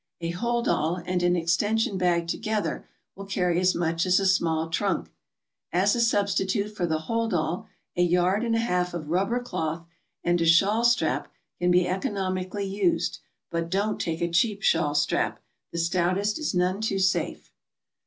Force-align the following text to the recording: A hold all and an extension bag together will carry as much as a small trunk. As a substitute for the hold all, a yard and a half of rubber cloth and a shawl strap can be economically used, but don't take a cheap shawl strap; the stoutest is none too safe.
A 0.19 0.31
hold 0.31 0.67
all 0.67 0.95
and 1.05 1.21
an 1.21 1.35
extension 1.35 1.95
bag 1.95 2.27
together 2.27 2.87
will 3.15 3.27
carry 3.27 3.59
as 3.59 3.75
much 3.75 4.07
as 4.07 4.19
a 4.19 4.25
small 4.25 4.67
trunk. 4.69 5.11
As 5.71 5.95
a 5.95 6.01
substitute 6.01 6.75
for 6.75 6.87
the 6.87 7.01
hold 7.01 7.35
all, 7.35 7.67
a 7.95 8.01
yard 8.01 8.43
and 8.43 8.55
a 8.55 8.57
half 8.57 8.95
of 8.95 9.11
rubber 9.11 9.39
cloth 9.39 9.85
and 10.23 10.41
a 10.41 10.45
shawl 10.47 10.83
strap 10.83 11.31
can 11.59 11.69
be 11.69 11.87
economically 11.87 12.65
used, 12.65 13.19
but 13.51 13.69
don't 13.69 13.99
take 14.01 14.21
a 14.23 14.31
cheap 14.31 14.63
shawl 14.63 14.95
strap; 14.95 15.39
the 15.71 15.77
stoutest 15.77 16.39
is 16.39 16.55
none 16.55 16.81
too 16.81 16.97
safe. 16.97 17.51